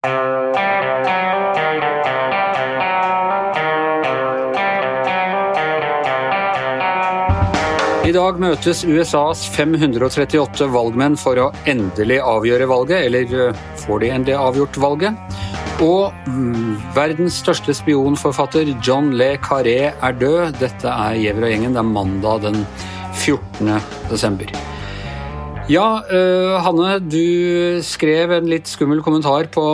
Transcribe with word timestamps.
I 0.00 0.08
dag 8.16 8.40
møtes 8.40 8.80
USAs 8.88 9.44
538 9.52 10.70
valgmenn 10.72 11.20
for 11.20 11.36
å 11.36 11.52
endelig 11.68 12.16
avgjøre 12.24 12.64
valget, 12.70 13.10
eller 13.10 13.50
eh, 13.50 13.60
får 13.84 14.00
de 14.00 14.08
endelig 14.16 14.40
avgjort 14.40 14.80
valget? 14.80 15.20
Og 15.84 16.16
mm, 16.24 16.96
verdens 16.96 17.36
største 17.44 17.76
spionforfatter 17.76 18.72
John 18.80 19.12
Le 19.20 19.34
Carré 19.44 19.92
er 19.92 20.20
død. 20.24 20.56
Dette 20.64 20.96
er 20.96 21.20
Gjever 21.20 21.46
og 21.46 21.54
gjengen. 21.54 21.76
Det 21.76 21.84
er 21.84 21.92
mandag 21.92 22.48
den 22.48 22.64
14. 23.20 23.76
desember. 24.08 24.69
Ja, 25.68 26.00
uh, 26.02 26.56
Hanne, 26.64 26.96
du 27.04 27.80
skrev 27.84 28.32
en 28.32 28.48
litt 28.50 28.66
skummel 28.70 29.02
kommentar 29.04 29.46
på, 29.52 29.64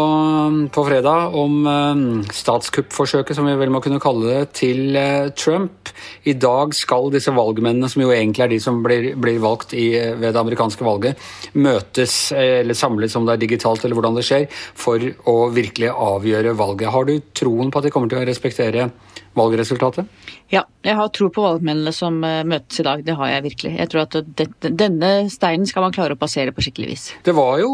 på 0.74 0.84
fredag 0.84 1.36
om 1.38 1.62
uh, 1.64 2.26
statskuppforsøket, 2.34 3.36
som 3.38 3.46
vi 3.48 3.54
vel 3.56 3.72
må 3.72 3.80
kunne 3.84 4.02
kalle 4.02 4.26
det, 4.28 4.42
til 4.58 4.98
uh, 4.98 5.30
Trump. 5.38 5.92
I 6.28 6.34
dag 6.36 6.74
skal 6.76 7.08
disse 7.14 7.32
valgmennene, 7.32 7.88
som 7.88 8.02
jo 8.02 8.10
egentlig 8.12 8.44
er 8.44 8.52
de 8.52 8.60
som 8.60 8.82
blir, 8.84 9.14
blir 9.16 9.40
valgt 9.40 9.72
i, 9.78 9.86
ved 10.18 10.34
det 10.34 10.42
amerikanske 10.42 10.84
valget, 10.84 11.22
møtes 11.56 12.18
eller 12.36 12.76
samles, 12.76 13.16
om 13.16 13.24
det 13.24 13.36
er 13.36 13.44
digitalt 13.46 13.86
eller 13.86 13.96
hvordan 13.96 14.18
det 14.18 14.26
skjer, 14.26 14.48
for 14.76 15.00
å 15.30 15.36
virkelig 15.54 15.94
avgjøre 15.94 16.56
valget. 16.58 16.92
Har 16.92 17.08
du 17.08 17.14
troen 17.32 17.70
på 17.70 17.80
at 17.80 17.88
de 17.88 17.94
kommer 17.94 18.12
til 18.12 18.20
å 18.20 18.26
respektere 18.28 18.90
valgresultatet? 19.36 20.08
Ja, 20.52 20.66
jeg 20.84 20.98
har 20.98 21.08
tro 21.14 21.30
på 21.32 21.44
valgmennene 21.44 21.92
som 21.94 22.20
møtes 22.20 22.80
i 22.80 22.84
dag. 22.86 23.02
Det 23.06 23.16
har 23.18 23.32
jeg 23.32 23.46
virkelig. 23.48 23.72
Jeg 23.80 23.92
tror 23.92 24.04
at 24.04 24.20
dette, 24.38 24.70
denne 24.70 25.10
steinen 25.32 25.66
skal 25.68 25.75
man 25.84 25.94
klare 25.94 26.16
å 26.16 26.18
passere 26.20 26.52
på 26.54 26.64
skikkelig 26.64 26.88
vis. 26.88 27.04
Det, 27.26 27.34
jo, 27.34 27.70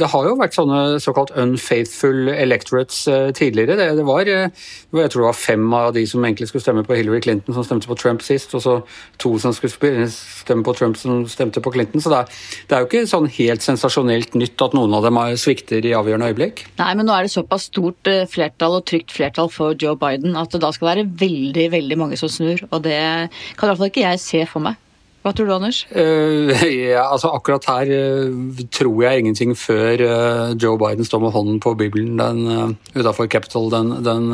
det 0.00 0.08
har 0.12 0.28
jo 0.28 0.36
vært 0.40 0.56
sånne 0.56 1.00
såkalt 1.02 1.32
unfaithful 1.38 2.30
electorates 2.32 3.02
eh, 3.08 3.30
tidligere. 3.36 3.76
Det, 3.78 3.88
det 4.00 4.06
var, 4.08 4.28
eh, 4.28 4.50
jeg 4.96 5.12
tror 5.12 5.24
det 5.24 5.28
var 5.28 5.38
fem 5.38 5.66
av 5.76 5.92
de 5.96 6.04
som 6.10 6.24
egentlig 6.26 6.50
skulle 6.50 6.64
stemme 6.64 6.84
på 6.86 6.98
Hillary 6.98 7.22
Clinton, 7.24 7.56
som 7.56 7.66
stemte 7.66 7.90
på 7.90 7.98
Trump 8.00 8.24
sist, 8.26 8.54
og 8.58 8.64
så 8.64 8.76
to 9.22 9.34
som 9.42 9.54
skulle 9.56 10.08
stemme 10.10 10.66
på 10.66 10.74
Trump, 10.76 10.98
som 11.00 11.22
stemte 11.30 11.62
på 11.64 11.72
Clinton. 11.74 12.02
Så 12.02 12.12
det 12.12 12.20
er, 12.20 12.42
det 12.68 12.76
er 12.76 12.84
jo 12.84 12.90
ikke 12.90 13.06
sånn 13.10 13.30
helt 13.38 13.64
sensasjonelt 13.64 14.36
nytt 14.38 14.66
at 14.66 14.76
noen 14.76 14.98
av 14.98 15.06
dem 15.06 15.20
svikter 15.40 15.84
i 15.86 15.94
avgjørende 15.96 16.30
øyeblikk. 16.32 16.64
Nei, 16.80 16.92
men 16.98 17.08
nå 17.08 17.16
er 17.16 17.26
det 17.26 17.34
såpass 17.34 17.70
stort 17.70 18.10
flertall 18.32 18.78
og 18.80 18.86
trygt 18.90 19.14
flertall 19.14 19.50
for 19.52 19.76
Joe 19.78 19.96
Biden 20.00 20.36
at 20.38 20.52
det 20.52 20.62
da 20.64 20.72
skal 20.74 20.92
være 20.92 21.08
veldig, 21.20 21.70
veldig 21.72 21.98
mange 22.00 22.20
som 22.20 22.30
snur. 22.32 22.62
Og 22.70 22.84
det 22.84 23.00
kan 23.00 23.66
i 23.66 23.70
hvert 23.70 23.80
fall 23.80 23.92
ikke 23.92 24.06
jeg 24.06 24.22
se 24.22 24.46
for 24.50 24.68
meg. 24.68 24.78
Hva 25.20 25.34
tror 25.36 25.50
du, 25.50 25.52
Anders? 25.52 25.82
Uh, 25.92 26.48
ja, 26.94 27.02
altså 27.04 27.28
Akkurat 27.36 27.66
her 27.68 27.90
uh, 27.92 28.60
tror 28.72 29.02
jeg 29.04 29.20
ingenting 29.20 29.52
før 29.58 30.00
uh, 30.00 30.52
Joe 30.56 30.78
Biden 30.80 31.04
står 31.04 31.20
med 31.26 31.34
hånden 31.34 31.58
på 31.60 31.74
Bibelen 31.76 32.14
den, 32.16 32.78
utenfor 32.94 33.28
Capitol 33.28 33.68
den, 33.72 33.98
den 34.06 34.30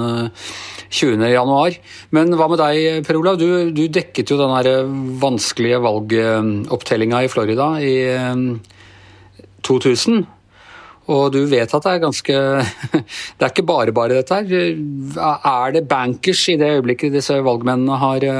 20. 0.87 1.25
januar. 1.33 1.75
Men 2.15 2.31
hva 2.39 2.47
med 2.53 2.62
deg, 2.62 3.03
Per 3.06 3.19
Olav? 3.19 3.41
Du, 3.41 3.73
du 3.75 3.83
dekket 3.91 4.31
jo 4.31 4.39
den 4.39 5.19
vanskelige 5.19 5.83
valgopptellinga 5.83 7.25
i 7.27 7.33
Florida 7.34 7.69
i 7.83 7.97
2000. 9.67 10.23
Og 11.11 11.27
du 11.34 11.41
vet 11.50 11.71
at 11.75 11.83
det 11.83 11.91
er 11.97 12.03
ganske 12.03 12.39
Det 13.39 13.43
er 13.43 13.50
ikke 13.50 13.67
bare 13.67 13.95
bare 13.95 14.21
dette 14.21 14.39
her. 14.39 14.71
Er 15.34 15.75
det 15.75 15.87
bankers 15.91 16.47
i 16.55 16.59
det 16.62 16.71
øyeblikket 16.78 17.19
disse 17.19 17.43
valgmennene 17.43 17.98
har 17.98 18.31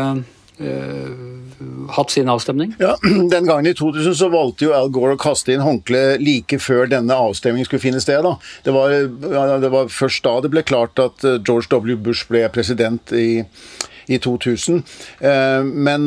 hatt 1.97 2.11
sin 2.11 2.29
avstemning? 2.29 2.75
Ja, 2.79 2.97
Den 3.31 3.47
gangen 3.47 3.67
i 3.67 3.75
2000 3.75 4.15
så 4.15 4.29
valgte 4.33 4.69
jo 4.69 4.75
Al 4.77 4.91
Gore 4.95 5.17
å 5.17 5.21
kaste 5.21 5.55
inn 5.55 5.65
håndkleet 5.65 6.23
like 6.23 6.59
før 6.63 6.89
denne 6.91 7.17
avstemningen 7.17 7.69
skulle 7.69 7.85
finne 7.85 8.03
sted. 8.03 8.23
da. 8.27 8.37
Det 8.65 8.75
var, 8.77 8.97
det 9.63 9.73
var 9.73 9.93
først 9.93 10.25
da 10.27 10.39
det 10.45 10.53
ble 10.55 10.65
klart 10.67 10.99
at 11.03 11.25
eh, 11.25 11.41
George 11.41 11.71
W. 11.73 11.97
Bush 11.97 12.29
ble 12.31 12.47
president 12.53 13.13
i 13.17 13.45
i 14.07 14.21
2000. 14.23 14.85
Men 15.67 16.05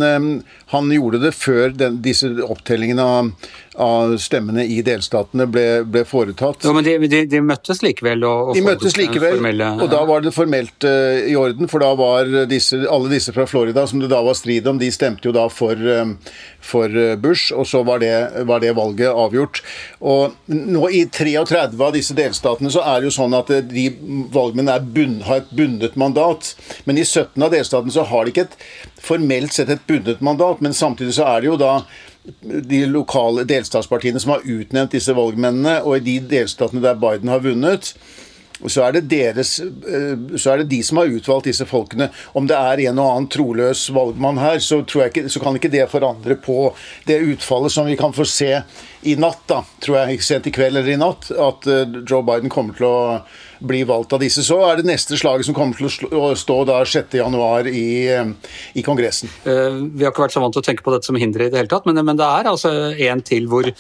han 0.71 0.91
gjorde 0.93 1.19
det 1.19 1.33
før 1.35 1.73
den, 1.75 1.97
disse 1.99 2.29
opptellingene 2.45 3.03
av, 3.03 3.49
av, 3.79 4.15
stemmene 4.21 4.65
i 4.67 4.81
delstatene 4.85 5.47
ble, 5.49 5.65
ble 5.87 6.03
foretatt. 6.07 6.65
Jo, 6.67 6.73
men 6.75 6.85
de, 6.85 6.95
de, 7.07 7.23
de 7.29 7.41
møttes 7.43 7.81
likevel? 7.85 8.25
Og, 8.27 8.51
og 8.51 8.57
de 8.57 8.63
møttes 8.65 8.97
likevel, 8.99 9.37
formelle, 9.39 9.69
og 9.79 9.91
da 9.93 10.01
var 10.09 10.25
det 10.25 10.33
formelt 10.35 10.87
uh, 10.87 11.19
i 11.23 11.35
orden. 11.39 11.69
For 11.71 11.83
da 11.83 11.93
var 11.99 12.29
disse, 12.49 12.81
alle 12.89 13.11
disse 13.13 13.33
fra 13.35 13.47
Florida 13.49 13.85
som 13.89 14.03
det 14.03 14.11
da 14.11 14.21
var 14.25 14.37
strid 14.37 14.67
om, 14.69 14.81
de 14.81 14.91
stemte 14.93 15.29
jo 15.29 15.35
da 15.35 15.47
for, 15.53 15.79
um, 15.79 16.15
for 16.63 16.99
Bush, 17.23 17.53
og 17.55 17.67
så 17.69 17.83
var 17.87 18.03
det, 18.03 18.13
var 18.49 18.63
det, 18.63 18.75
valget 18.77 19.09
avgjort. 19.09 19.63
Og 19.99 20.35
nå 20.51 20.89
i 20.93 21.05
33 21.09 21.63
av 21.79 21.95
disse 21.95 22.15
delstatene 22.17 22.71
så 22.73 22.83
er 22.85 22.99
det 22.99 23.09
jo 23.09 23.15
sånn 23.19 23.37
at 23.37 23.51
de 23.71 23.87
valgmennene 24.33 24.93
bunn, 24.93 25.19
har 25.27 25.43
et 25.43 25.55
bundet 25.55 25.97
mandat. 25.99 26.53
Men 26.85 26.99
i 26.99 27.05
17 27.05 27.41
av 27.43 27.53
delstatene 27.53 27.93
så 27.95 28.05
har 28.09 28.25
de 28.25 28.33
ikke 28.33 28.47
et 28.47 28.59
formelt 29.03 29.55
sett 29.55 29.71
et 29.73 29.87
bundet 29.87 30.21
mandat, 30.25 30.61
men 30.61 30.75
samtidig 30.75 31.15
så 31.17 31.27
er 31.31 31.41
det 31.41 31.51
jo 31.51 31.59
da 31.59 31.73
de 32.41 32.85
lokale 32.89 33.45
delstatspartiene 33.49 34.21
som 34.21 34.35
har 34.35 34.45
utnevnt 34.45 34.95
disse 34.95 35.15
valgmennene, 35.15 35.79
og 35.83 35.97
i 35.97 36.05
de 36.05 36.17
delstatene 36.31 36.83
der 36.83 36.99
Biden 36.99 37.31
har 37.31 37.43
vunnet, 37.43 37.93
så 38.67 38.83
er, 38.83 38.99
deres, 38.99 39.59
eh, 39.59 40.35
så 40.35 40.51
er 40.51 40.61
det 40.61 40.69
de 40.73 40.81
som 40.83 40.99
har 40.99 41.11
utvalgt 41.11 41.47
disse 41.47 41.65
folkene. 41.69 42.09
Om 42.35 42.49
det 42.49 42.57
er 42.57 42.83
en 42.89 42.99
og 42.99 43.11
annen 43.13 43.29
troløs 43.31 43.85
valgmann 43.95 44.41
her, 44.41 44.59
så, 44.63 44.81
ikke, 44.83 45.29
så 45.31 45.39
kan 45.43 45.55
ikke 45.55 45.71
det 45.71 45.87
forandre 45.91 46.35
på 46.35 46.73
det 47.07 47.21
utfallet 47.23 47.71
som 47.71 47.87
vi 47.87 47.97
kan 47.99 48.15
få 48.15 48.27
se 48.27 48.51
i 49.07 49.15
natt, 49.15 49.45
da, 49.47 49.61
tror 49.79 50.01
jeg, 50.01 50.23
sent 50.27 50.49
i 50.49 50.51
kveld 50.51 50.75
eller 50.75 50.91
i 50.91 50.99
natt, 50.99 51.29
at 51.31 51.69
eh, 51.71 52.01
Joe 52.03 52.25
Biden 52.27 52.51
kommer 52.51 52.75
til 52.75 52.89
å 52.89 52.99
bli 53.63 53.85
valgt 53.87 54.13
av 54.15 54.23
disse. 54.23 54.43
Så 54.43 54.59
er 54.67 54.79
det 54.79 54.87
neste 54.87 55.15
slaget 55.19 55.47
som 55.47 55.55
kommer 55.55 55.79
til 55.79 56.19
å 56.19 56.33
stå 56.35 56.57
da 56.67 56.81
6.1 56.83 57.71
i, 57.71 57.87
eh, 58.11 58.51
i 58.75 58.83
Kongressen. 58.83 59.31
Vi 59.43 60.03
har 60.03 60.11
ikke 60.11 60.25
vært 60.27 60.35
så 60.35 60.43
vant 60.43 60.55
til 60.55 60.63
å 60.63 60.67
tenke 60.67 60.83
på 60.83 60.91
dette 60.95 61.07
som 61.07 61.19
hindre 61.19 61.47
i 61.47 61.53
det 61.53 61.61
hele 61.61 61.71
tatt, 61.71 61.87
men, 61.87 62.03
men 62.03 62.19
det 62.19 62.27
er 62.27 62.51
altså 62.51 62.73
en 62.91 63.23
til 63.23 63.47
hvor 63.51 63.71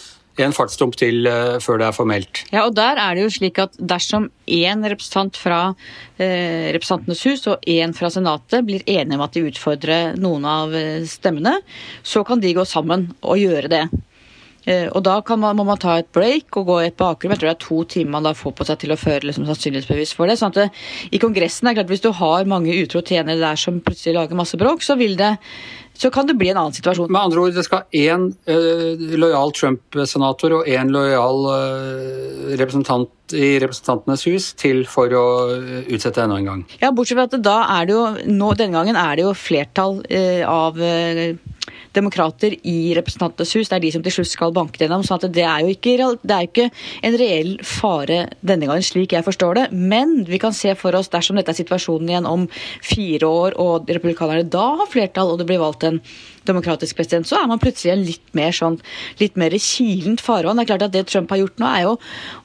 en 0.45 0.55
fartsdump 0.55 0.97
til 0.99 1.27
uh, 1.29 1.57
før 1.63 1.81
det 1.81 1.87
er 1.89 1.95
formelt. 1.95 2.43
Ja, 2.53 2.65
og 2.65 2.75
der 2.77 2.99
er 3.01 3.15
det 3.15 3.25
jo 3.25 3.33
slik 3.33 3.59
at 3.61 3.77
dersom 3.79 4.29
én 4.49 4.85
representant 4.85 5.37
fra 5.39 5.61
uh, 5.71 6.65
Representantenes 6.75 7.23
hus 7.27 7.47
og 7.51 7.65
én 7.69 7.95
fra 7.97 8.11
Senatet 8.13 8.65
blir 8.67 8.85
enige 8.85 9.19
om 9.19 9.25
at 9.25 9.35
de 9.35 9.47
utfordrer 9.49 10.19
noen 10.19 10.47
av 10.49 10.75
uh, 10.75 11.01
stemmene, 11.09 11.59
så 12.03 12.23
kan 12.27 12.43
de 12.43 12.55
gå 12.57 12.65
sammen 12.67 13.09
og 13.21 13.41
gjøre 13.41 13.71
det. 13.71 13.87
Og 14.69 15.01
Da 15.01 15.15
man, 15.39 15.55
må 15.55 15.63
man 15.65 15.79
ta 15.81 15.95
et 15.97 16.09
break 16.13 16.53
og 16.59 16.67
gå 16.67 16.75
i 16.83 16.87
et 16.89 16.97
bakrom. 16.99 17.31
Jeg 17.31 17.39
tror 17.39 17.47
det 17.47 17.53
er 17.55 17.63
to 17.63 17.77
timer 17.89 18.11
man 18.17 18.27
da 18.27 18.33
får 18.37 18.53
på 18.53 18.67
seg 18.67 18.77
til 18.83 18.91
å 18.93 18.97
føre 18.99 19.25
liksom, 19.25 19.47
sannsynlighetsbevis 19.47 20.11
for 20.13 20.29
det. 20.29 20.35
sånn 20.37 20.51
at 20.51 20.59
det, 20.59 20.67
I 21.15 21.21
Kongressen 21.23 21.65
er 21.65 21.73
det 21.73 21.79
klart 21.79 21.93
hvis 21.95 22.03
du 22.03 22.11
har 22.13 22.45
mange 22.45 22.75
utro 22.75 23.01
tjenere 23.01 23.39
der 23.39 23.57
som 23.57 23.79
plutselig 23.81 24.17
lager 24.19 24.37
masse 24.37 24.59
bråk, 24.59 24.83
så 24.85 24.99
vil 24.99 25.15
det 25.17 25.31
så 25.99 26.09
kan 26.09 26.27
det 26.29 26.37
bli 26.39 26.49
en 26.49 26.57
annen 26.61 26.75
situasjon. 26.75 27.11
Med 27.11 27.21
andre 27.21 27.41
ord, 27.43 27.55
det 27.57 27.65
skal 27.67 27.83
én 27.95 28.29
uh, 28.47 29.07
lojal 29.19 29.51
Trump-senator 29.57 30.59
og 30.59 30.69
én 30.71 30.93
lojal 30.95 31.47
uh, 31.49 32.53
representant 32.55 33.09
i 33.33 33.51
Representantenes 33.61 34.25
hus 34.29 34.51
til 34.59 34.83
for 34.89 35.13
å 35.15 35.25
uh, 35.51 35.77
utsette 35.87 36.23
enda 36.23 36.39
en 36.39 36.49
gang. 36.49 36.65
Ja, 36.81 36.93
bortsett 36.95 37.19
fra 37.19 37.27
at 37.29 37.37
da 37.45 37.59
er 37.79 37.89
det 37.89 37.97
jo, 37.97 38.03
nå, 38.29 38.53
denne 38.59 38.77
gangen 38.79 38.99
er 38.99 39.19
det 39.19 39.27
jo 39.27 39.35
flertall 39.37 40.01
av 40.49 40.77
demokrater 41.95 42.55
i 42.67 42.93
Representantenes 42.97 43.53
hus. 43.57 43.69
Det 43.69 43.77
er 43.77 43.83
de 43.83 43.91
som 43.93 44.05
til 44.05 44.15
slutt 44.15 44.31
skal 44.31 44.55
banke 44.55 44.81
gjennom. 44.81 45.03
så 45.05 45.17
det 45.21 45.43
er, 45.43 45.63
jo 45.63 45.73
ikke, 45.73 45.95
er 46.29 46.47
ikke 46.47 46.69
en 47.05 47.17
reell 47.19 47.53
fare 47.65 48.21
denne 48.41 48.69
gangen, 48.69 48.85
slik 48.85 49.15
jeg 49.15 49.25
forstår 49.25 49.59
det. 49.59 49.67
Men 49.71 50.23
vi 50.29 50.39
kan 50.41 50.55
se 50.55 50.75
for 50.79 50.95
oss, 50.95 51.11
dersom 51.13 51.39
dette 51.39 51.53
er 51.53 51.59
situasjonen 51.59 52.11
igjen 52.11 52.29
om 52.29 52.47
fire 52.85 53.29
år, 53.29 53.57
og 53.59 53.89
republikanerne 53.89 54.49
da 54.49 54.67
har 54.81 54.91
flertall, 54.91 55.33
og 55.33 55.41
det 55.41 55.49
blir 55.49 55.61
valgt 55.61 55.87
en 55.87 56.01
demokratisk 56.49 56.97
president, 56.97 57.27
så 57.27 57.37
er 57.39 57.49
man 57.49 57.61
plutselig 57.61 57.91
en 57.93 58.05
litt 58.07 58.31
mer 58.37 58.55
sånn, 58.55 58.79
litt 59.21 59.37
mer 59.37 59.53
kilent 59.61 60.23
farvann. 60.23 60.57
Det 60.57 60.65
er 60.65 60.71
klart 60.71 60.87
at 60.87 60.95
Det 60.95 61.05
Trump 61.09 61.29
har 61.33 61.43
gjort 61.43 61.61
nå, 61.61 61.67
er 61.69 61.83
jo 61.85 61.91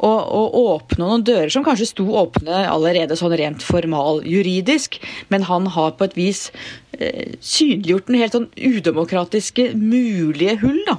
å, 0.05 0.11
å 0.11 0.65
åpne 0.75 1.07
noen 1.07 1.27
dører 1.27 1.53
som 1.53 1.65
kanskje 1.67 1.91
sto 1.93 2.07
åpne 2.21 2.65
allerede 2.71 3.19
sånn 3.19 3.37
rent 3.39 3.65
formal 3.65 4.23
juridisk, 4.29 5.01
men 5.33 5.47
han 5.49 5.71
har 5.75 5.95
på 5.99 6.09
et 6.09 6.17
vis 6.19 6.47
eh, 6.99 7.35
synliggjort 7.41 8.11
den 8.11 8.21
helt 8.23 8.39
sånn 8.39 8.51
udemokratiske 8.59 9.73
mulige 9.79 10.59
hull. 10.65 10.83
da 10.89 10.99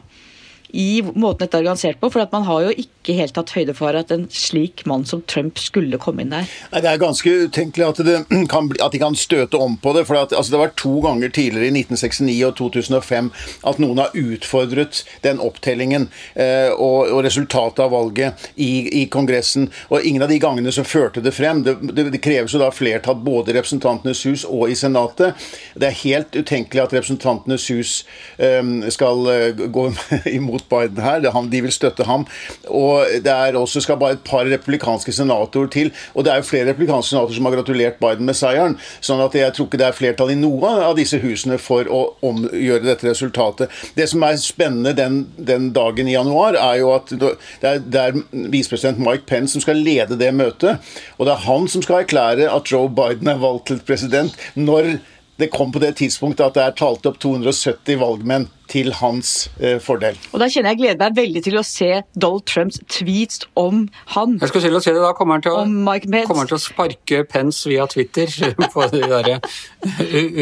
i 0.70 1.02
måten 1.14 1.46
dette 1.46 1.58
er 1.58 1.66
organisert 1.66 2.00
på. 2.02 2.10
For 2.14 2.24
at 2.24 2.34
man 2.36 2.46
har 2.48 2.66
jo 2.66 2.74
ikke 2.86 3.16
helt 3.20 3.36
tatt 3.38 3.54
høyde 3.56 3.76
for 3.78 3.96
at 3.98 4.12
en 4.14 4.26
slik 4.34 4.86
mann 4.90 5.06
som 5.08 5.22
Trump 5.30 5.60
skulle 5.62 6.00
komme 6.02 6.24
inn 6.24 6.34
der. 6.34 6.50
Nei, 6.72 6.82
Det 6.82 6.92
er 6.92 7.02
ganske 7.02 7.34
utenkelig 7.48 7.88
at, 7.88 8.02
kan 8.54 8.72
at, 8.80 8.92
de 8.92 9.02
kan 9.02 9.16
støte 9.16 9.60
om 9.62 9.78
på 9.78 9.94
det. 9.98 10.06
for 10.08 10.20
at, 10.20 10.34
altså, 10.34 10.52
Det 10.52 10.62
vært 10.62 10.78
to 10.82 11.00
ganger 11.04 11.30
tidligere, 11.30 11.70
i 11.70 11.84
1969 11.84 12.44
og 12.48 12.56
2005, 12.58 13.32
at 13.72 13.82
noen 13.82 14.02
har 14.02 14.16
utfordret 14.16 15.04
den 15.24 15.42
opptellingen 15.44 16.10
eh, 16.34 16.72
og, 16.72 17.12
og, 17.12 17.24
resultatet 17.26 17.82
av 17.84 17.92
valget 17.92 18.50
i, 18.56 19.02
i, 19.02 19.06
Kongressen. 19.12 19.70
Og 19.90 20.04
ingen 20.06 20.24
av 20.26 20.30
de 20.30 20.40
gangene 20.40 20.72
som 20.72 20.88
førte 20.88 21.24
det 21.24 21.34
frem. 21.36 21.64
Det, 21.66 21.78
det, 21.94 22.10
det 22.14 22.24
kreves 22.24 22.54
jo 22.54 22.62
da 22.62 22.72
flertall 22.74 23.18
både 23.26 23.52
i 23.52 23.58
Representantenes 23.58 24.24
hus 24.28 24.46
og 24.46 24.70
i 24.70 24.78
Senatet. 24.78 25.36
Det 25.76 25.90
er 25.90 26.02
helt 26.04 26.36
utenkelig 26.36 26.84
at 26.84 26.96
Representantenes 26.96 27.68
hus 27.74 27.96
eh, 28.38 28.62
skal 28.94 29.26
eh, 29.32 29.66
gå 29.74 29.88
imot 30.38 30.55
mot 30.56 30.68
Biden 30.72 31.04
her. 31.04 31.22
de 31.52 31.62
vil 31.62 31.74
støtte 31.74 32.06
ham. 32.08 32.26
Og 32.68 33.06
det 33.24 33.32
er 33.32 33.58
også 33.60 33.82
skal 33.84 34.00
bare 34.02 34.18
et 34.18 34.24
par 34.26 34.46
republikanske 34.48 35.12
senatorer 35.12 35.70
til. 35.72 35.92
Og 36.16 36.26
det 36.26 36.32
er 36.32 36.42
jo 36.42 36.50
flere 36.50 36.70
republikanske 36.72 37.14
senatorer 37.14 37.38
som 37.38 37.46
har 37.50 37.58
gratulert 37.58 38.00
Biden 38.00 38.26
med 38.26 38.38
seieren. 38.38 38.78
sånn 39.02 39.22
at 39.24 39.36
jeg 39.36 39.54
tror 39.54 39.68
ikke 39.68 39.80
det 39.82 39.88
er 39.88 39.98
flertall 39.98 40.32
i 40.34 40.40
noe 40.40 40.72
av 40.86 40.96
disse 40.98 41.20
husene 41.22 41.58
for 41.62 41.88
å 41.92 42.02
omgjøre 42.26 42.86
dette 42.86 43.08
resultatet. 43.10 43.72
Det 43.96 44.08
som 44.10 44.24
er 44.26 44.40
spennende 44.42 44.96
den, 44.98 45.26
den 45.38 45.72
dagen 45.76 46.08
i 46.08 46.16
januar, 46.16 46.58
er 46.60 46.80
jo 46.82 46.94
at 46.96 47.12
det 47.12 47.36
er, 47.62 47.82
det 47.84 48.02
er 48.02 48.20
visepresident 48.54 49.02
Mike 49.02 49.28
Pence 49.30 49.56
som 49.56 49.64
skal 49.64 49.82
lede 49.82 50.18
det 50.20 50.32
møtet. 50.36 50.82
Og 51.18 51.28
det 51.28 51.36
er 51.36 51.46
han 51.48 51.70
som 51.72 51.84
skal 51.86 52.04
erklære 52.04 52.50
at 52.52 52.72
Joe 52.72 52.90
Biden 52.90 53.30
er 53.32 53.42
valgt 53.42 53.70
til 53.72 53.84
president 53.86 54.36
når 54.56 54.98
det 55.40 55.52
kom 55.52 55.72
på 55.72 55.82
det 55.84 55.96
tidspunktet 56.00 56.46
at 56.46 56.56
det 56.56 56.64
er 56.64 56.76
talt 56.80 57.08
opp 57.10 57.18
270 57.24 58.00
valgmenn 58.00 58.48
til 58.72 58.90
hans 58.98 59.48
eh, 59.60 59.78
fordel. 59.84 60.18
Og 60.32 60.42
Da 60.42 60.48
kjenner 60.50 60.74
jeg 60.74 60.80
gleder 60.80 61.02
meg 61.02 61.18
veldig 61.20 61.42
til 61.46 61.58
å 61.60 61.64
se 61.66 61.90
Donald 62.16 62.46
Trumps 62.50 62.80
tweets 62.92 63.44
om 63.60 63.84
han. 64.16 64.38
Jeg 64.42 64.52
skulle 64.52 64.70
til 64.70 64.80
å 64.80 64.82
si 64.84 64.94
det, 64.96 65.04
Da 65.04 65.12
kommer 65.18 65.38
han 65.38 65.46
til 65.46 65.54
å, 65.54 65.64
kommer 65.66 66.42
han 66.42 66.50
til 66.50 66.58
å 66.58 66.64
sparke 66.64 67.22
Pence 67.30 67.70
via 67.70 67.86
Twitter 67.92 68.32
på 68.74 68.88
de 68.94 69.04
der 69.04 69.36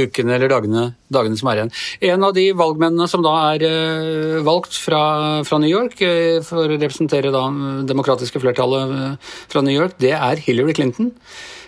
ukene 0.06 0.38
eller 0.38 0.52
dagene, 0.52 0.86
dagene, 1.14 1.40
som 1.40 1.52
er 1.52 1.64
igjen. 1.64 1.74
En 2.14 2.28
av 2.30 2.38
de 2.38 2.46
valgmennene 2.58 3.10
som 3.12 3.26
da 3.26 3.34
er 3.54 3.66
uh, 3.68 4.40
valgt 4.46 4.78
fra, 4.80 5.04
fra, 5.48 5.60
New 5.64 5.72
York 5.72 6.00
uh, 6.06 6.40
for 6.46 6.64
å 6.64 6.70
representere 6.78 7.34
da 7.34 7.44
demokratiske 7.90 8.40
flertallet 8.44 8.94
uh, 8.94 9.36
fra 9.52 9.66
New 9.66 9.76
York, 9.76 9.98
det 10.04 10.16
er 10.16 10.42
Hillary 10.48 10.78
Clinton. 10.78 11.12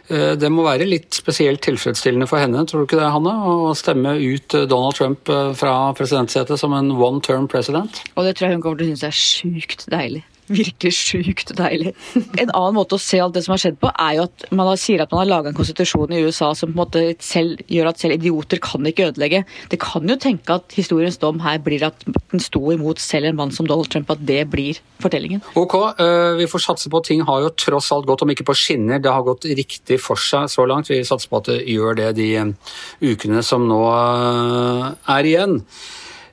Eh, 0.08 0.34
det 0.38 0.52
må 0.54 0.66
være 0.66 0.88
litt 0.88 1.18
spesielt 1.18 1.64
tilfredsstillende 1.66 2.28
for 2.30 2.42
henne, 2.42 2.66
tror 2.70 2.84
du 2.84 2.90
ikke 2.90 3.00
det, 3.00 3.10
Hanne? 3.16 3.34
Å 3.50 3.74
stemme 3.78 4.16
ut 4.20 4.58
eh, 4.58 4.68
Donald 4.70 4.98
Trump 5.00 5.32
eh, 5.34 5.52
fra 5.58 5.76
presidentsetet 5.98 6.62
som 6.62 6.76
en 6.78 6.94
one 6.94 7.24
term 7.26 7.50
president? 7.52 8.04
Og 8.14 8.28
det 8.28 8.36
tror 8.38 8.50
jeg 8.50 8.60
hun 8.60 8.66
kommer 8.66 8.82
til 8.82 8.92
å 8.92 8.94
synes 8.94 9.08
er 9.10 9.20
sjukt 9.20 9.88
deilig 9.92 10.26
virkelig 10.48 10.94
sjukt 10.96 11.54
deilig. 11.58 11.94
En 12.42 12.52
annen 12.52 12.78
måte 12.78 12.98
å 12.98 13.02
se 13.02 13.20
alt 13.22 13.36
det 13.38 13.46
som 13.46 13.56
har 13.56 13.62
skjedd 13.62 13.80
på, 13.82 13.90
er 13.92 14.18
jo 14.20 14.28
at 14.28 14.46
man 14.56 14.72
sier 14.80 15.04
at 15.04 15.14
man 15.14 15.24
har 15.24 15.32
laga 15.32 15.52
en 15.52 15.58
konstitusjon 15.58 16.14
i 16.14 16.22
USA 16.26 16.52
som 16.58 16.72
på 16.72 16.76
en 16.76 16.82
måte 16.84 17.04
selv, 17.24 17.62
gjør 17.72 17.90
at 17.92 18.02
selv 18.02 18.18
idioter 18.18 18.62
kan 18.64 18.86
ikke 18.86 19.10
ødelegge. 19.12 19.44
Det 19.72 19.80
kan 19.82 20.06
jo 20.10 20.18
tenke 20.22 20.60
at 20.60 20.76
historiens 20.78 21.20
dom 21.22 21.42
her 21.46 21.60
blir 21.66 21.86
at 21.88 22.06
den 22.06 22.44
sto 22.44 22.62
imot 22.74 23.02
selv 23.02 23.32
en 23.32 23.40
mann 23.40 23.54
som 23.56 23.68
Donald 23.70 23.90
Trump, 23.92 24.12
at 24.14 24.22
det 24.26 24.44
blir 24.52 24.80
fortellingen. 25.04 25.44
Ok, 25.58 25.78
uh, 26.00 26.36
vi 26.40 26.50
får 26.50 26.66
satse 26.68 26.92
på 26.92 27.02
at 27.02 27.10
ting 27.10 27.26
har 27.28 27.44
jo 27.46 27.54
tross 27.58 27.92
alt 27.96 28.08
gått, 28.10 28.26
om 28.26 28.34
ikke 28.34 28.48
på 28.48 28.58
skinner, 28.58 29.02
det 29.02 29.14
har 29.14 29.26
gått 29.26 29.48
riktig 29.50 30.00
for 30.04 30.22
seg 30.22 30.50
så 30.52 30.68
langt. 30.70 30.92
Vi 30.92 31.02
satser 31.08 31.32
på 31.32 31.42
at 31.42 31.52
det 31.52 31.62
gjør 31.74 31.98
det 32.02 32.14
de 32.20 32.32
uh, 32.42 32.74
ukene 33.04 33.44
som 33.46 33.66
nå 33.70 33.82
uh, 33.90 34.92
er 35.18 35.32
igjen. 35.34 35.62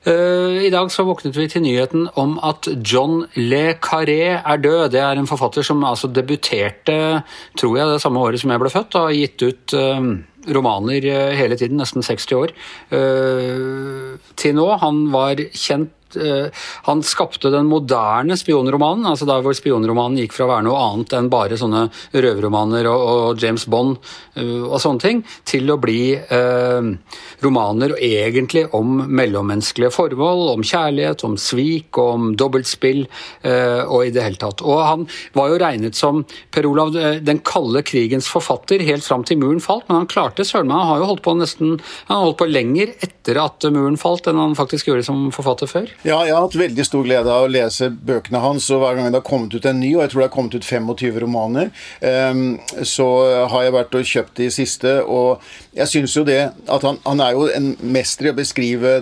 Eh, 0.03 0.65
I 0.67 0.71
dag 0.73 0.89
så 0.91 1.05
våknet 1.07 1.37
vi 1.37 1.45
til 1.47 1.63
nyheten 1.63 2.09
om 2.19 2.35
at 2.43 2.67
John 2.83 3.21
Le 3.39 3.77
Carré 3.79 4.35
er 4.35 4.59
død. 4.59 4.91
Det 4.91 4.99
er 4.99 5.19
en 5.19 5.29
forfatter 5.29 5.63
som 5.63 5.83
altså 5.87 6.09
debuterte 6.11 7.23
tror 7.59 7.77
jeg, 7.77 7.87
det 7.87 8.01
samme 8.03 8.19
året 8.19 8.41
som 8.41 8.51
jeg 8.51 8.59
ble 8.59 8.71
født, 8.73 8.97
og 8.99 9.07
har 9.07 9.15
gitt 9.15 9.45
ut 9.47 9.75
eh, 9.79 10.09
romaner 10.51 11.07
eh, 11.07 11.35
hele 11.39 11.55
tiden, 11.59 11.79
nesten 11.79 12.03
60 12.03 12.35
år. 12.35 12.55
Til 14.35 14.57
nå. 14.59 14.67
Han 14.83 15.05
var 15.13 15.39
kjent 15.55 15.93
han 16.87 17.03
skapte 17.05 17.51
den 17.53 17.67
moderne 17.69 18.37
spionromanen, 18.39 19.05
altså 19.09 19.27
der 19.29 19.43
hvor 19.43 19.55
spionromanen 19.57 20.19
gikk 20.21 20.35
fra 20.35 20.47
å 20.47 20.51
være 20.51 20.67
noe 20.67 20.79
annet 20.79 21.15
enn 21.17 21.29
bare 21.31 21.57
sånne 21.59 21.85
røverromaner 22.13 22.87
og, 22.91 23.03
og, 23.03 23.43
James 23.43 23.65
Bond 23.69 23.97
uh, 24.37 24.63
og 24.69 24.77
sånne 24.81 25.03
ting, 25.03 25.21
til 25.47 25.69
å 25.71 25.77
bli 25.81 26.13
eh, 26.15 26.87
romaner 27.43 27.93
egentlig 27.97 28.63
om 28.75 28.95
mellommenneskelige 29.03 29.93
forhold, 29.93 30.45
om 30.53 30.63
kjærlighet, 30.65 31.23
om 31.27 31.35
svik, 31.39 31.97
om 31.99 32.31
dobbeltspill 32.39 33.03
eh, 33.03 33.81
og 33.83 34.07
i 34.07 34.13
det 34.15 34.23
hele 34.25 34.39
tatt. 34.41 34.63
Og 34.65 34.81
han 34.83 35.05
var 35.35 35.51
jo 35.51 35.59
regnet 35.61 35.97
som 35.97 36.23
Per 36.53 36.67
Olav 36.69 36.93
den 36.93 37.41
kalde 37.45 37.83
krigens 37.85 38.29
forfatter 38.31 38.83
helt 38.85 39.05
fram 39.05 39.25
til 39.27 39.39
muren 39.41 39.61
falt, 39.63 39.87
men 39.89 40.01
han 40.01 40.09
klarte 40.11 40.45
søren 40.47 40.69
meg, 40.71 40.79
han 40.79 40.91
har 40.93 41.03
jo 41.03 41.09
holdt 41.11 41.25
på 41.25 41.35
nesten 41.39 41.75
han 42.07 42.15
har 42.15 42.25
holdt 42.27 42.39
på 42.41 42.49
lenger 42.49 42.93
etter 43.05 43.39
at 43.43 43.67
muren 43.73 43.99
falt 43.99 44.29
enn 44.29 44.41
han 44.41 44.57
faktisk 44.57 44.89
gjorde 44.89 45.05
som 45.07 45.27
forfatter 45.35 45.69
før. 45.69 45.91
Ja, 46.03 46.17
jeg 46.27 46.33
har 46.35 46.41
hatt 46.43 46.55
veldig 46.59 46.83
stor 46.83 47.05
glede 47.07 47.31
av 47.31 47.45
å 47.45 47.51
lese 47.51 47.87
bøkene 47.87 48.41
hans. 48.43 48.65
og 48.75 48.81
Hver 48.81 48.97
gang 48.97 49.05
det 49.07 49.21
har 49.21 49.23
kommet 49.23 49.53
ut 49.55 49.63
en 49.69 49.77
ny, 49.79 49.93
og 49.95 50.01
jeg 50.03 50.11
tror 50.11 50.19
det 50.19 50.25
har 50.25 50.33
kommet 50.33 50.57
ut 50.57 50.67
25 50.67 51.19
romaner, 51.23 51.69
um, 52.03 52.41
så 52.83 53.07
har 53.53 53.63
jeg 53.63 53.75
vært 53.77 53.95
og 53.95 54.09
kjøpt 54.11 54.41
de 54.41 54.49
siste. 54.51 54.97
Og 55.07 55.39
jeg 55.71 55.87
syns 55.93 56.17
jo 56.19 56.25
det 56.27 56.41
at 56.51 56.83
han, 56.83 56.99
han, 57.07 57.23
er 57.23 57.37
jo 57.37 57.47
en 57.55 57.71
mester 57.95 58.27
i 58.27 58.33
å 58.33 58.35
beskrive 58.35 58.93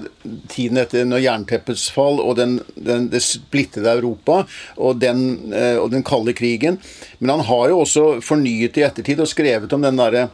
tiden 0.53 0.77
etter 0.77 1.09
når 1.09 1.25
jernteppets 1.25 1.89
fall 1.89 2.21
og 2.21 2.35
den, 2.37 2.59
den, 2.77 3.09
det 3.09 3.25
splittede 3.25 3.97
Europa 3.97 4.43
og 4.77 5.01
den, 5.01 5.25
uh, 5.57 5.81
og 5.81 5.89
den 5.95 6.05
kalde 6.05 6.37
krigen. 6.37 6.77
Men 7.17 7.39
han 7.39 7.47
har 7.49 7.71
jo 7.73 7.81
også 7.81 8.09
fornyet 8.21 8.77
i 8.77 8.85
ettertid 8.85 9.25
og 9.25 9.33
skrevet 9.33 9.73
om 9.73 9.89
den 9.89 9.97
derre 9.97 10.29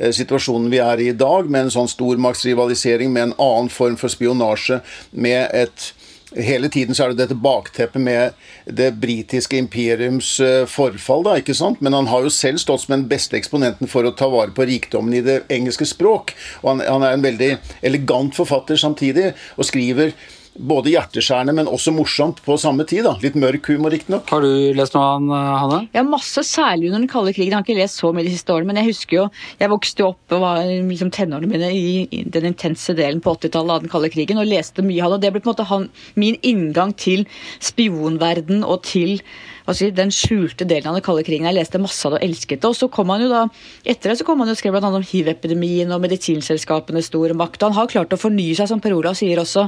Eh, 0.00 0.12
situasjonen 0.16 0.70
vi 0.72 0.80
er 0.80 1.00
i 1.00 1.10
i 1.10 1.16
dag, 1.16 1.48
med 1.50 1.66
en 1.66 1.72
sånn 1.74 1.90
stormaktsrivalisering, 1.90 3.12
med 3.12 3.28
en 3.28 3.34
annen 3.36 3.68
form 3.72 3.98
for 4.00 4.12
spionasje, 4.12 4.80
med 5.12 5.50
et 5.52 5.90
Hele 6.36 6.68
tiden 6.70 6.94
så 6.94 7.04
er 7.04 7.12
det 7.12 7.24
dette 7.24 7.38
bakteppet 7.42 8.02
med 8.02 8.36
det 8.66 8.92
britiske 9.02 9.58
imperiums 9.58 10.36
eh, 10.44 10.62
forfall, 10.70 11.24
da, 11.26 11.36
ikke 11.40 11.56
sant? 11.58 11.80
Men 11.82 11.96
han 11.96 12.10
har 12.10 12.22
jo 12.22 12.30
selv 12.30 12.62
stått 12.62 12.84
som 12.84 12.94
den 12.94 13.08
beste 13.10 13.38
eksponenten 13.38 13.90
for 13.90 14.06
å 14.06 14.14
ta 14.14 14.28
vare 14.30 14.54
på 14.54 14.66
rikdommen 14.68 15.16
i 15.18 15.24
det 15.26 15.40
engelske 15.50 15.88
språk. 15.90 16.36
Og 16.62 16.74
han, 16.74 16.84
han 16.86 17.06
er 17.06 17.16
en 17.16 17.26
veldig 17.26 17.50
elegant 17.90 18.36
forfatter 18.38 18.78
samtidig, 18.78 19.32
og 19.58 19.66
skriver 19.66 20.14
både 20.58 20.92
hjerteskjærende, 20.92 21.54
men 21.54 21.70
også 21.70 21.92
morsomt 21.94 22.40
på 22.44 22.56
samme 22.60 22.84
tid. 22.88 23.04
da. 23.04 23.14
Litt 23.22 23.36
mørk 23.38 23.70
humor, 23.70 23.90
riktignok. 23.90 24.28
Har 24.30 24.40
du 24.40 24.72
lest 24.76 24.94
noe 24.94 25.02
av 25.02 25.12
han, 25.18 25.30
eh, 25.30 25.58
Hanne? 25.60 25.88
Ja, 25.94 26.02
masse. 26.02 26.42
Særlig 26.42 26.90
under 26.90 27.00
den 27.00 27.08
kalde 27.08 27.32
krigen. 27.32 27.50
Jeg 27.50 27.54
har 27.54 27.64
ikke 27.64 27.78
lest 27.80 28.00
så 28.00 28.12
mye 28.12 28.24
de 28.24 28.34
siste 28.34 28.52
årene, 28.52 28.66
men 28.66 28.76
jeg 28.76 28.94
husker 28.94 29.16
jo 29.16 29.30
Jeg 29.60 29.70
vokste 29.70 29.98
jo 30.00 30.08
opp 30.08 30.32
og 30.32 30.40
var 30.40 30.56
liksom 30.64 31.10
tenårene 31.10 31.48
mine 31.48 31.70
i 31.70 32.24
den 32.24 32.44
intense 32.44 32.94
delen 32.94 33.20
på 33.20 33.36
80-tallet 33.36 33.70
av 33.70 33.80
den 33.80 33.88
kalde 33.88 34.10
krigen 34.10 34.38
og 34.38 34.46
leste 34.46 34.82
mye 34.82 35.02
av 35.02 35.10
det. 35.10 35.14
Og 35.14 35.20
det 35.20 35.32
ble 35.32 35.40
på 35.40 35.50
en 35.50 35.54
måte 35.54 35.68
han, 35.68 35.88
min 36.14 36.36
inngang 36.42 36.96
til 36.96 37.26
spionverden 37.60 38.64
og 38.64 38.82
til 38.82 39.20
si, 39.76 39.90
den 39.94 40.12
skjulte 40.14 40.66
delen 40.68 40.90
av 40.90 40.96
den 40.96 41.04
kalde 41.04 41.24
krigen. 41.26 41.48
Jeg 41.48 41.58
leste 41.58 41.80
masse 41.82 42.04
av 42.06 42.14
det 42.14 42.20
og 42.20 42.26
elsket 42.28 42.62
det. 42.62 42.70
Og 42.70 42.76
så 42.78 42.88
kom 42.92 43.12
han 43.12 43.24
jo 43.24 43.30
da, 43.30 43.42
etter 43.84 44.12
det 44.12 44.18
så 44.20 44.26
kom 44.28 44.42
han 44.42 44.50
jo 44.50 44.56
og 44.56 44.60
skrev 44.60 44.76
bl.a. 44.76 44.90
om 44.90 45.06
hiv-epidemien 45.06 45.92
og 45.94 46.02
medisinselskapenes 46.04 47.10
store 47.10 47.36
makt. 47.38 47.60
Og 47.62 47.70
han 47.70 47.78
har 47.78 47.90
klart 47.92 48.16
å 48.16 48.20
fornye 48.20 48.56
seg, 48.58 48.70
som 48.70 48.82
Per 48.82 48.96
Olav 48.96 49.18
sier 49.18 49.40
også, 49.42 49.66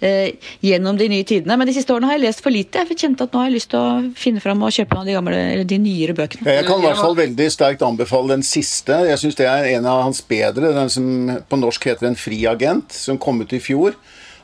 eh, 0.00 0.34
gjennom 0.64 0.98
de 0.98 1.10
nye 1.12 1.26
tidene. 1.28 1.58
Men 1.58 1.70
de 1.70 1.76
siste 1.76 1.94
årene 1.94 2.10
har 2.10 2.18
jeg 2.18 2.26
lest 2.26 2.44
for 2.44 2.54
lite. 2.54 2.84
Jeg 2.86 3.00
kjente 3.00 3.26
at 3.26 3.34
nå 3.34 3.42
har 3.42 3.50
jeg 3.50 3.58
lyst 3.58 3.72
til 3.74 3.80
å 3.80 4.16
finne 4.18 4.42
fram 4.44 4.62
og 4.66 4.74
kjøpe 4.74 4.96
noen 4.96 5.04
av 5.04 5.10
de, 5.10 5.16
gamle, 5.18 5.42
eller 5.54 5.68
de 5.68 5.80
nyere 5.82 6.16
bøkene. 6.16 6.58
Jeg 6.58 6.68
kan 6.68 6.82
i 6.82 6.88
hvert 6.88 7.02
fall 7.02 7.18
veldig 7.18 7.48
sterkt 7.52 7.86
anbefale 7.86 8.34
den 8.34 8.46
siste. 8.46 9.02
Jeg 9.10 9.22
syns 9.22 9.38
det 9.38 9.48
er 9.50 9.70
en 9.76 9.88
av 9.90 10.04
hans 10.06 10.22
bedre. 10.26 10.74
Den 10.76 10.92
som 10.92 11.06
på 11.48 11.60
norsk 11.60 11.90
heter 11.90 12.06
En 12.06 12.18
fri 12.18 12.44
agent, 12.46 12.92
som 12.94 13.18
kom 13.18 13.40
ut 13.42 13.52
i 13.52 13.60
fjor. 13.62 13.96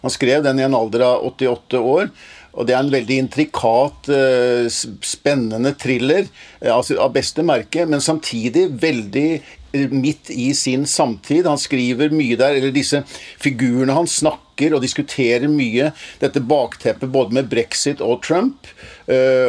Han 0.03 0.15
skrev 0.15 0.43
den 0.45 0.61
i 0.61 0.67
en 0.67 0.77
alder 0.77 1.07
av 1.07 1.27
88 1.33 1.81
år. 1.81 2.13
Og 2.53 2.69
det 2.69 2.75
er 2.77 2.83
en 2.85 2.93
veldig 2.93 3.17
intrikat, 3.25 4.09
eh, 4.13 4.67
spennende 4.69 5.73
thriller 5.81 6.27
eh, 6.61 6.69
altså 6.69 6.99
av 7.01 7.15
beste 7.15 7.45
merke, 7.47 7.87
men 7.89 8.05
samtidig 8.05 8.67
veldig 8.83 9.29
eh, 9.73 9.95
midt 9.95 10.29
i 10.35 10.51
sin 10.57 10.85
samtid. 10.89 11.49
Han 11.49 11.61
skriver 11.61 12.13
mye 12.13 12.37
der, 12.37 12.59
eller 12.59 12.75
disse 12.75 13.01
figurene 13.41 13.97
han 13.97 14.11
snakker 14.11 14.77
og 14.77 14.85
diskuterer 14.85 15.49
mye 15.49 15.95
dette 16.21 16.45
bakteppet 16.45 17.09
både 17.15 17.39
med 17.39 17.49
brexit 17.51 18.05
og 18.05 18.21
Trump. 18.27 18.69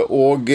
Og 0.10 0.50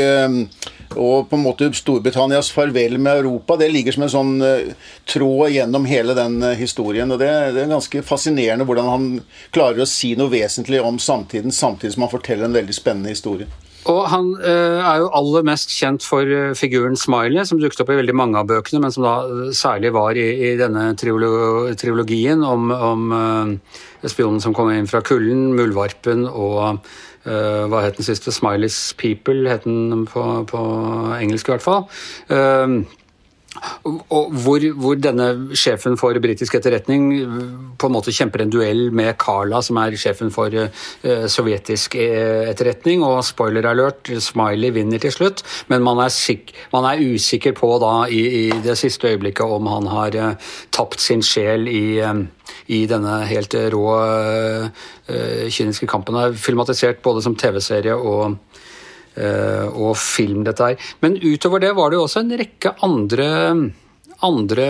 og 0.97 1.29
på 1.29 1.37
en 1.37 1.45
måte 1.45 1.69
Storbritannias 1.77 2.51
farvel 2.55 2.97
med 2.99 3.21
Europa 3.21 3.59
det 3.61 3.69
ligger 3.73 3.95
som 3.95 4.07
en 4.07 4.13
sånn 4.13 4.35
uh, 4.41 4.91
tråd 5.09 5.53
gjennom 5.53 5.89
hele 5.89 6.17
den 6.17 6.41
uh, 6.43 6.55
historien. 6.57 7.11
og 7.13 7.21
det, 7.21 7.29
det, 7.57 7.65
er 7.65 7.73
ganske 7.75 8.03
fascinerende 8.07 8.67
hvordan 8.69 8.89
han 8.89 9.09
klarer 9.55 9.85
å 9.85 9.89
si 9.89 10.15
noe 10.17 10.33
vesentlig 10.33 10.81
om 10.81 11.01
samtiden, 11.03 11.53
samtidig 11.53 11.97
som 11.97 12.07
han 12.07 12.15
forteller 12.15 12.49
en 12.49 12.57
veldig 12.57 12.77
spennende 12.77 13.13
historie. 13.13 13.49
Og 13.89 14.03
Han 14.13 14.31
uh, 14.43 14.79
er 14.83 15.03
jo 15.03 15.11
aller 15.17 15.47
mest 15.49 15.73
kjent 15.73 16.05
for 16.05 16.29
figuren 16.59 16.97
Smiley, 16.99 17.45
som 17.49 17.61
dukket 17.61 17.83
opp 17.85 17.93
i 17.95 17.99
veldig 18.01 18.17
mange 18.17 18.41
av 18.41 18.49
bøkene, 18.51 18.83
men 18.85 18.95
som 18.95 19.07
da 19.07 19.17
særlig 19.57 19.95
var 19.97 20.19
i, 20.19 20.29
i 20.51 20.55
denne 20.61 20.91
triologien 20.99 22.45
om, 22.45 22.71
om 22.73 23.13
spionen 24.05 24.43
som 24.45 24.57
kom 24.57 24.71
inn 24.75 24.91
fra 24.91 25.01
kulden, 25.05 25.53
muldvarpen 25.59 26.27
og 26.29 26.81
Uh, 27.29 27.67
hva 27.69 27.83
het 27.85 27.99
den 27.99 28.07
siste? 28.07 28.33
'Smileys 28.33 28.95
People' 28.97 29.51
het 29.51 29.65
den 29.65 30.07
på, 30.09 30.23
på 30.49 30.61
engelsk, 31.19 31.49
i 31.49 31.53
hvert 31.53 31.65
fall. 31.65 31.83
Uh, 32.31 32.87
Og 33.89 34.33
hvor, 34.43 34.65
hvor, 34.77 34.97
denne 34.99 35.29
sjefen 35.57 35.97
for 36.01 36.17
britisk 36.23 36.57
etterretning 36.59 37.09
på 37.79 37.89
en 37.89 37.95
måte 37.95 38.15
kjemper 38.15 38.43
en 38.45 38.53
duell 38.53 38.89
med 38.95 39.15
Carla, 39.21 39.61
som 39.65 39.79
er 39.81 39.97
sjefen 39.99 40.33
for 40.35 40.53
uh, 40.55 41.27
sovjetisk 41.31 41.97
eh, 42.01 42.49
etterretning. 42.51 43.05
Og 43.07 43.23
spoiler 43.27 43.69
alert, 43.71 44.11
Smiley 44.23 44.73
vinner 44.77 45.03
til 45.03 45.15
slutt, 45.15 45.45
men 45.73 45.85
man 45.87 46.03
er, 46.05 46.13
man 46.75 46.89
er 46.91 47.05
usikker 47.15 47.57
på 47.59 47.73
da 47.83 47.93
i, 48.11 48.23
i, 48.45 48.45
det 48.65 48.79
siste 48.81 49.13
øyeblikket 49.13 49.59
om 49.59 49.71
han 49.71 49.91
har 49.93 50.19
uh, 50.19 50.55
tapt 50.75 51.01
sin 51.03 51.25
sjel 51.25 51.69
i, 51.71 52.01
i 52.75 52.85
denne 52.91 53.21
helt 53.31 53.55
rå 53.75 53.87
uh, 53.99 54.89
kyniske 55.49 55.89
kampen. 55.91 56.19
Det 56.19 56.27
er 56.27 56.43
filmatisert 56.49 57.03
både 57.05 57.25
som 57.25 57.39
TV-serie 57.39 57.97
og 57.97 58.39
Eh, 58.39 58.78
og 59.19 59.97
film, 59.99 60.45
dette 60.47 60.71
her. 60.71 60.89
Men 61.03 61.19
utover 61.19 61.63
det 61.63 61.75
var 61.77 61.91
det 61.91 61.99
jo 61.99 62.07
også 62.07 62.23
en 62.25 62.37
rekke 62.39 62.75
andre 62.87 63.29
andre 64.27 64.67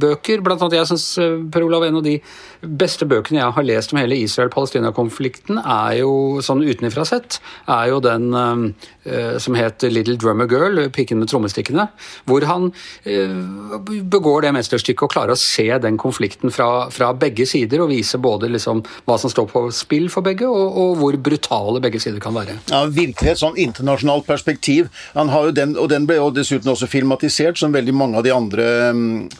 bøker. 0.00 0.42
Blant 0.44 0.62
annet 0.64 0.78
jeg 0.78 0.90
syns 0.92 1.06
eh, 1.20 1.36
Per 1.52 1.66
Olav, 1.66 1.84
en 1.86 1.98
av 2.00 2.04
de 2.06 2.16
beste 2.58 3.06
bøkene 3.08 3.40
jeg 3.40 3.54
har 3.54 3.66
lest 3.66 3.92
om 3.92 4.00
hele 4.00 4.18
Israel-Palestina-konflikten, 4.24 5.60
er 5.60 5.98
jo 6.00 6.12
sånn 6.44 6.64
utenfra 6.66 7.04
sett, 7.06 7.38
er 7.70 7.92
jo 7.92 8.00
den 8.02 8.32
uh, 8.34 9.36
som 9.38 9.54
het 9.54 9.84
Little 9.86 10.16
Drummer 10.18 10.48
Girl, 10.50 10.80
piken 10.94 11.20
med 11.22 11.30
trommestikkene. 11.30 11.86
Hvor 12.26 12.46
han 12.48 12.70
uh, 13.06 13.76
begår 14.10 14.46
det 14.46 14.54
mesterstykket 14.56 15.06
og 15.06 15.12
klarer 15.14 15.36
å 15.36 15.38
se 15.38 15.68
den 15.84 16.00
konflikten 16.00 16.50
fra, 16.54 16.88
fra 16.94 17.12
begge 17.14 17.46
sider, 17.46 17.84
og 17.84 17.92
vise 17.92 18.18
både 18.18 18.50
liksom 18.50 18.82
hva 19.06 19.20
som 19.22 19.30
står 19.30 19.48
på 19.52 19.64
spill 19.74 20.08
for 20.10 20.26
begge, 20.26 20.48
og, 20.50 20.66
og, 20.74 20.96
hvor 20.98 21.20
brutale 21.28 21.82
begge 21.84 22.02
sider 22.02 22.22
kan 22.22 22.34
være. 22.34 22.58
Ja, 22.72 22.82
Virkelig 22.98 23.36
et 23.36 23.42
sånn 23.44 23.58
internasjonalt 23.60 24.26
perspektiv. 24.26 24.90
Han 25.14 25.30
har 25.30 25.48
jo 25.48 25.54
den, 25.54 25.76
og 25.78 25.92
den 25.94 26.10
ble 26.10 26.18
jo 26.18 26.32
dessuten 26.34 26.74
også 26.74 26.90
filmatisert 26.90 27.60
som 27.60 27.74
veldig 27.76 27.94
mange 27.98 28.18
av 28.20 28.26
de 28.26 28.34
andre, 28.34 28.66
mm, 28.94 29.30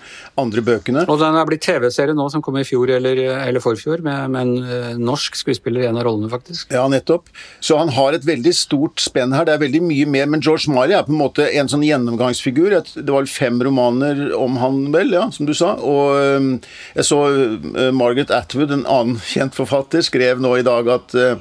andre 0.41 0.65
bøkene. 0.65 1.05
Og 1.11 1.21
den 1.21 1.39
er 1.39 1.49
blitt 1.49 1.65
TV-serie 1.67 2.17
nå, 2.17 2.29
som 2.33 2.43
kom 2.45 2.59
i 2.61 2.65
fjor 2.67 2.91
eller, 2.97 3.21
eller 3.45 3.63
forfjor, 3.63 4.03
med, 4.07 4.35
med, 4.35 4.41
en 4.41 4.95
uh, 4.97 5.03
norsk 5.11 5.39
skuespiller 5.39 5.85
i 5.85 5.91
en 5.91 6.01
av 6.01 6.07
rollene, 6.09 6.31
faktisk. 6.33 6.73
Ja, 6.75 6.87
nettopp. 6.91 7.31
Så 7.61 7.79
han 7.81 7.93
har 7.95 8.17
et 8.17 8.27
veldig 8.29 8.55
stort 8.57 9.03
spenn 9.05 9.37
her. 9.37 9.47
Det 9.49 9.57
er 9.57 9.65
veldig 9.65 9.83
mye 9.85 10.09
mer. 10.11 10.31
Men 10.31 10.45
George 10.45 10.73
Marley 10.73 10.97
er 10.99 11.07
på 11.07 11.15
en 11.15 11.21
måte 11.21 11.47
en 11.49 11.71
sånn 11.71 11.87
gjennomgangsfigur. 11.87 12.79
Det 12.97 13.09
var 13.13 13.29
fem 13.31 13.61
romaner 13.65 14.29
om 14.39 14.59
han, 14.63 14.81
vel, 14.95 15.15
ja, 15.17 15.29
som 15.35 15.49
du 15.49 15.55
sa. 15.57 15.75
Og 15.79 16.39
um, 16.39 16.51
jeg 16.97 17.09
så 17.11 17.23
uh, 17.29 17.91
Margaret 17.95 18.33
Atwood, 18.35 18.75
en 18.75 18.87
annen 18.89 19.21
kjent 19.29 19.57
forfatter, 19.59 20.05
skrev 20.07 20.41
nå 20.43 20.57
i 20.59 20.67
dag 20.67 20.89
at 20.99 21.19
Eh, 21.19 21.37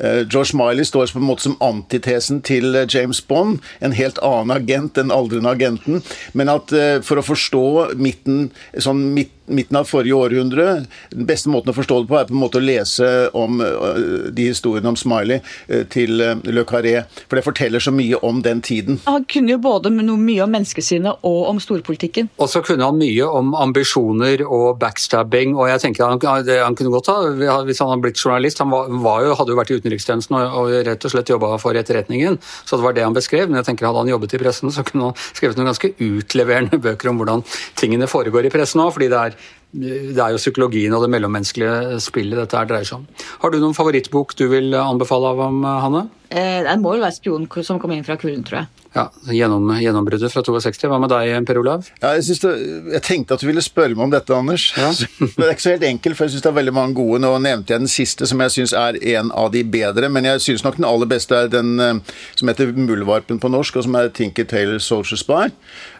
George 0.00 0.56
Miley 0.56 0.84
står 0.84 1.12
på 1.12 1.20
en 1.20 1.28
måte 1.28 1.44
som 1.48 1.58
antitesen 1.64 2.40
til 2.46 2.74
eh, 2.74 2.88
James 2.88 3.20
Bond, 3.20 3.60
en 3.80 3.96
helt 3.96 4.20
annen 4.24 4.54
agent, 4.54 4.94
den 4.96 5.12
aldrende 5.14 5.52
agenten. 5.52 6.02
Men 6.32 6.52
at 6.52 6.72
eh, 6.72 7.00
for 7.04 7.20
å 7.20 7.26
forstå 7.26 7.64
midten, 8.00 8.48
sånn 8.78 9.10
midt 9.16 9.34
midten 9.50 9.76
av 9.80 9.88
forrige 9.90 10.16
århundre. 10.16 10.66
Den 11.12 11.26
beste 11.28 11.50
måten 11.52 11.72
å 11.72 11.76
forstå 11.76 12.02
det 12.02 12.10
på 12.10 12.18
er 12.18 12.28
på 12.28 12.34
en 12.34 12.42
måte 12.42 12.60
å 12.60 12.64
lese 12.64 13.08
om 13.36 13.60
øh, 13.64 14.30
de 14.34 14.48
historiene 14.50 14.90
om 14.92 14.98
Smiley 14.98 15.40
øh, 15.68 15.84
til 15.92 16.20
øh, 16.24 16.42
Le 16.48 16.64
Carré. 16.68 17.04
For 17.26 17.38
det 17.38 17.44
forteller 17.46 17.82
så 17.82 17.92
mye 17.94 18.18
om 18.26 18.42
den 18.44 18.62
tiden. 18.64 19.00
Han 19.06 19.26
kunne 19.30 19.54
jo 19.54 19.60
både 19.62 19.92
mye 19.92 20.44
om 20.44 20.54
menneskesinnet 20.54 21.26
og 21.26 21.40
om 21.50 21.60
storpolitikken. 21.62 22.30
Og 22.40 22.50
så 22.52 22.62
kunne 22.66 22.86
han 22.86 22.98
mye 23.00 23.26
om 23.26 23.54
ambisjoner 23.58 24.44
og 24.46 24.78
backstabbing. 24.80 25.56
og 25.56 25.68
jeg 25.68 25.84
tenker 25.86 26.06
Han, 26.10 26.20
han 26.20 26.76
kunne 26.76 26.94
godt 26.94 27.10
ha, 27.12 27.18
hvis 27.66 27.80
han 27.82 27.90
hadde 27.92 28.04
blitt 28.04 28.20
journalist 28.20 28.58
Han 28.58 28.70
var, 28.72 28.88
var 29.02 29.24
jo, 29.24 29.34
hadde 29.38 29.54
jo 29.54 29.58
vært 29.58 29.72
i 29.72 29.78
utenrikstjenesten 29.80 30.36
og, 30.36 30.56
og, 30.60 30.72
rett 30.86 31.04
og 31.04 31.12
slett 31.12 31.30
jobba 31.30 31.52
for 31.60 31.76
etterretningen, 31.76 32.38
så 32.64 32.78
det 32.78 32.84
var 32.84 32.96
det 32.96 33.04
han 33.04 33.16
beskrev. 33.16 33.48
Men 33.48 33.60
jeg 33.60 33.70
tenker 33.70 33.88
hadde 33.88 34.04
han 34.04 34.12
jobbet 34.12 34.34
i 34.36 34.40
pressen, 34.42 34.72
så 34.74 34.84
kunne 34.86 35.10
han 35.10 35.18
skrevet 35.34 35.58
noen 35.58 35.70
ganske 35.70 35.92
utleverende 35.98 36.80
bøker 36.82 37.10
om 37.10 37.20
hvordan 37.20 37.44
tingene 37.78 38.08
foregår 38.10 38.48
i 38.48 38.52
pressen 38.52 38.82
òg, 38.82 38.92
fordi 38.96 39.10
det 39.12 39.20
er 39.20 39.38
det 39.72 40.18
er 40.18 40.34
jo 40.34 40.40
psykologien 40.40 40.94
og 40.96 41.04
det 41.04 41.12
mellommenneskelige 41.14 42.00
spillet 42.02 42.38
dette 42.40 42.58
her 42.58 42.66
dreier 42.66 42.88
seg 42.88 43.02
om. 43.02 43.06
Har 43.42 43.52
du 43.52 43.60
noen 43.62 43.76
favorittbok 43.76 44.34
du 44.38 44.48
vil 44.50 44.74
anbefale 44.74 45.30
av 45.30 45.44
ham, 45.46 45.62
Hanne? 45.62 46.04
Eh, 46.30 46.62
det 46.66 46.78
må 46.82 46.96
vel 46.96 47.04
være 47.04 47.14
'Spionen 47.14 47.64
som 47.64 47.78
kom 47.78 47.92
inn 47.94 48.06
fra 48.06 48.16
kulden', 48.16 48.44
tror 48.46 48.62
jeg. 48.62 48.79
Ja, 48.92 49.04
gjennom, 49.30 49.68
Gjennombruddet 49.78 50.32
fra 50.32 50.42
62. 50.42 50.88
Hva 50.90 50.96
med 50.98 51.12
deg, 51.12 51.30
Per 51.46 51.60
Olav? 51.60 51.86
Ja, 52.00 52.10
jeg, 52.16 52.34
det, 52.42 52.50
jeg, 52.96 53.02
tenkte 53.06 53.36
at 53.36 53.42
du 53.42 53.46
ville 53.46 53.62
spørre 53.62 53.94
meg 53.94 54.08
om 54.08 54.10
dette, 54.10 54.34
Anders. 54.34 54.64
Ja. 54.74 54.88
det 55.36 55.44
er 55.46 55.52
ikke 55.54 55.62
så 55.62 55.74
helt 55.76 55.86
enkelt, 55.86 56.18
for 56.18 56.26
jeg 56.26 56.34
syns 56.34 56.42
det 56.42 56.50
er 56.50 56.56
veldig 56.56 56.74
mange 56.74 56.96
gode. 56.98 57.20
Nå 57.22 57.30
nevnte 57.44 57.70
jeg 57.76 57.84
den 57.84 57.92
siste, 57.92 58.26
som 58.26 58.42
jeg 58.42 58.54
syns 58.56 58.74
er 58.74 58.98
en 59.14 59.30
av 59.30 59.52
de 59.54 59.62
bedre. 59.62 60.10
Men 60.10 60.26
jeg 60.26 60.42
syns 60.42 60.66
nok 60.66 60.80
den 60.80 60.88
aller 60.88 61.10
beste 61.10 61.38
er 61.38 61.52
den 61.52 61.76
uh, 61.78 62.16
som 62.34 62.50
heter 62.50 62.72
Muldvarpen 62.74 63.38
på 63.38 63.52
norsk, 63.54 63.78
og 63.78 63.86
som 63.86 63.94
er 64.00 64.10
Tinker 64.16 64.48
Taylor 64.50 64.82
Social 64.82 65.22
Spy. 65.22 65.52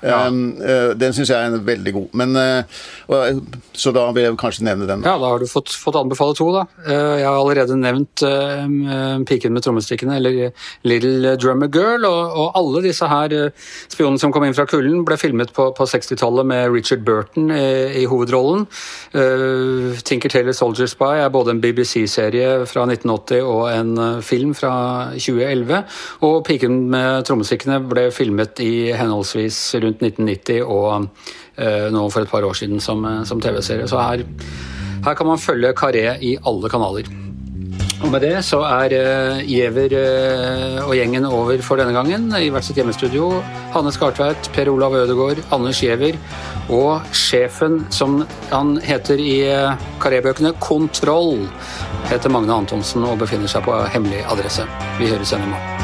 Ja. 0.02 0.24
Um, 0.26 0.56
uh, 0.58 0.90
den 0.98 1.14
syns 1.14 1.30
jeg 1.30 1.38
er 1.38 1.62
veldig 1.70 1.94
god. 1.94 2.18
Men, 2.18 2.34
uh, 2.34 2.82
og, 3.06 3.54
så 3.70 3.94
da 3.94 4.08
vil 4.16 4.26
jeg 4.26 4.40
kanskje 4.42 4.66
nevne 4.66 4.90
den. 4.90 5.06
Ja, 5.06 5.14
da 5.14 5.30
har 5.30 5.38
du 5.38 5.46
fått, 5.46 5.70
fått 5.78 6.00
anbefale 6.00 6.34
to, 6.34 6.50
da. 6.58 6.66
jeg 6.90 7.26
har 7.28 7.38
allerede 7.38 7.78
nevnt 7.78 8.24
Piken 9.30 9.54
med 9.54 9.62
trommestikkene, 9.62 10.18
eller 10.18 10.50
Little 10.86 11.36
Drummer 11.38 11.70
Girl, 11.70 12.08
og, 12.08 12.34
og 12.34 12.58
alle 12.58 12.79
alle 12.80 12.88
disse 12.88 13.08
her 13.08 13.34
eh, 13.36 13.52
spionene 13.90 14.20
som 14.20 14.32
kom 14.32 14.44
inn 14.46 14.56
fra 14.56 14.66
kulden, 14.68 15.04
ble 15.06 15.18
filmet 15.20 15.52
på, 15.56 15.70
på 15.76 15.86
60-tallet 15.88 16.48
med 16.48 16.72
Richard 16.72 17.04
Burton 17.06 17.50
i, 17.52 18.02
i 18.02 18.06
hovedrollen. 18.08 18.66
Uh, 19.14 19.98
Tinker 20.06 20.32
Taylor 20.32 20.56
Soldier 20.56 20.88
Spy 20.90 21.20
er 21.20 21.32
både 21.32 21.54
en 21.54 21.62
BBC-serie 21.62 22.64
fra 22.70 22.86
1980 22.88 23.44
og 23.44 23.62
en 23.72 24.22
film 24.24 24.54
fra 24.56 24.72
2011. 25.16 25.82
Og 26.26 26.40
Piken 26.46 26.82
med 26.92 27.26
trommestikkene 27.28 27.80
ble 27.90 28.08
filmet 28.14 28.60
i 28.64 28.90
henholdsvis 28.96 29.60
rundt 29.82 30.04
1990 30.06 30.62
og 30.64 31.08
uh, 31.60 31.88
nå 31.92 32.04
for 32.10 32.24
et 32.24 32.32
par 32.32 32.46
år 32.46 32.56
siden 32.62 32.82
som, 32.82 33.04
som 33.28 33.42
TV-serie. 33.42 33.88
Så 33.90 34.00
her, 34.00 34.24
her 35.06 35.18
kan 35.18 35.28
man 35.28 35.42
følge 35.42 35.74
Karé 35.76 36.06
i 36.24 36.36
alle 36.46 36.72
kanaler. 36.72 37.10
Og 38.00 38.08
med 38.08 38.22
det 38.24 38.38
så 38.46 38.62
er 38.64 38.94
uh, 38.96 39.40
Giæver 39.44 39.92
uh, 39.92 40.86
og 40.86 40.94
gjengen 40.96 41.26
over 41.28 41.60
for 41.62 41.80
denne 41.80 41.92
gangen. 41.92 42.30
I 42.32 42.48
hvert 42.52 42.64
sitt 42.64 42.80
hjemmestudio. 42.80 43.28
Hanne 43.74 43.92
Skartveit, 43.92 44.48
Per 44.54 44.70
Olav 44.72 44.96
Ødegaard, 45.02 45.42
Anders 45.52 45.82
Giæver 45.84 46.16
og 46.70 47.02
sjefen, 47.12 47.84
som 47.90 48.22
han 48.52 48.78
heter 48.84 49.20
i 49.20 49.36
uh, 49.52 49.76
Karébøkene, 50.00 50.54
Kontroll, 50.62 51.44
heter 52.08 52.32
Magne 52.32 52.56
Antonsen 52.56 53.04
og 53.04 53.20
befinner 53.20 53.50
seg 53.50 53.68
på 53.68 53.76
hemmelig 53.92 54.24
adresse. 54.32 54.66
Vi 54.98 55.12
høres 55.12 55.34
igjen 55.34 55.48
i 55.50 55.54
morgen. 55.54 55.79